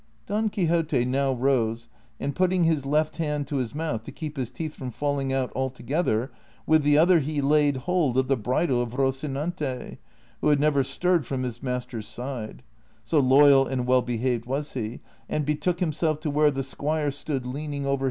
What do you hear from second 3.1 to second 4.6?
hand to his mouth to keep his